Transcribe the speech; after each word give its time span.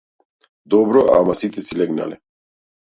Добро 0.75 1.03
ама 1.19 1.37
сите 1.43 1.67
си 1.69 1.81
легнале. 1.83 2.23